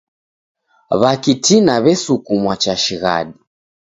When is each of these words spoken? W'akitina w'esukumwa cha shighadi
W'akitina 1.01 1.73
w'esukumwa 1.83 2.53
cha 2.63 2.73
shighadi 2.83 3.37